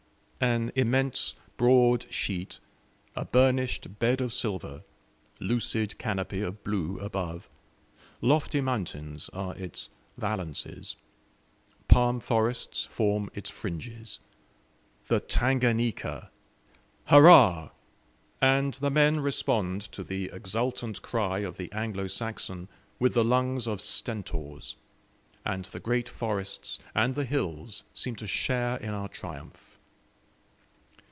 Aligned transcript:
An 0.43 0.71
immense 0.73 1.35
broad 1.55 2.07
sheet, 2.11 2.57
a 3.15 3.23
burnished 3.25 3.99
bed 3.99 4.21
of 4.21 4.33
silver 4.33 4.81
lucid 5.39 5.99
canopy 5.99 6.41
of 6.41 6.63
blue 6.63 6.97
above 6.97 7.47
lofty 8.21 8.59
mountains 8.59 9.29
are 9.33 9.55
its 9.55 9.91
valances, 10.17 10.95
palm 11.87 12.19
forests 12.19 12.85
form 12.85 13.29
its 13.35 13.51
fringes! 13.51 14.19
The 15.09 15.19
Tanganika! 15.19 16.31
Hurrah! 17.05 17.69
and 18.41 18.73
the 18.73 18.89
men 18.89 19.19
respond 19.19 19.81
to 19.91 20.03
the 20.03 20.31
exultant 20.33 21.03
cry 21.03 21.41
of 21.41 21.57
the 21.57 21.71
Anglo 21.71 22.07
Saxon 22.07 22.67
with 22.97 23.13
the 23.13 23.23
lungs 23.23 23.67
of 23.67 23.79
Stentors, 23.79 24.75
and 25.45 25.65
the 25.65 25.79
great 25.79 26.09
forests 26.09 26.79
and 26.95 27.13
the 27.13 27.25
hills 27.25 27.83
seem 27.93 28.15
to 28.15 28.25
share 28.25 28.77
in 28.77 28.89
our 28.89 29.07
triumph. 29.07 29.67